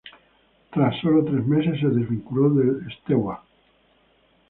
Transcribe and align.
Tras 0.73 0.99
sólo 0.99 1.23
tres 1.23 1.45
meses 1.45 1.79
se 1.79 1.85
desvinculó 1.87 2.49
del 2.49 2.87
Steaua. 3.03 3.43